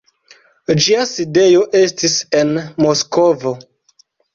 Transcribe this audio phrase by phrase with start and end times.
[0.85, 2.59] Ĝia sidejo estis en
[2.89, 3.59] Moskvo.